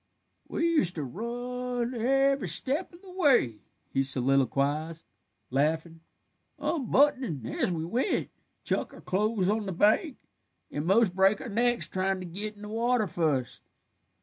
[0.47, 3.59] "We used to run every step of the way,"
[3.93, 5.05] he soliloquized,
[5.51, 6.01] laughing,
[6.57, 8.31] "unbuttonin' as we went,
[8.63, 10.17] chuck our clothes on the bank,
[10.71, 13.61] and 'most break our necks tryin' to git in the water fust.